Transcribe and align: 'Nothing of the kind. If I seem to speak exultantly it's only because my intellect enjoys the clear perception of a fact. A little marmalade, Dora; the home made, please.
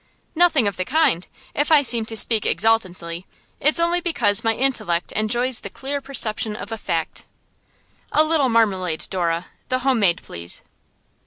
'Nothing 0.33 0.65
of 0.67 0.77
the 0.77 0.83
kind. 0.83 1.27
If 1.53 1.71
I 1.71 1.83
seem 1.83 2.07
to 2.07 2.17
speak 2.17 2.43
exultantly 2.43 3.27
it's 3.59 3.79
only 3.79 4.01
because 4.01 4.43
my 4.43 4.55
intellect 4.55 5.11
enjoys 5.11 5.59
the 5.61 5.69
clear 5.69 6.01
perception 6.01 6.55
of 6.55 6.71
a 6.71 6.77
fact. 6.79 7.25
A 8.11 8.23
little 8.23 8.49
marmalade, 8.49 9.05
Dora; 9.11 9.49
the 9.69 9.77
home 9.85 9.99
made, 9.99 10.23
please. 10.23 10.63